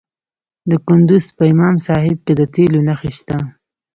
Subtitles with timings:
[0.69, 3.37] د کندز په امام صاحب کې د تیلو نښې شته.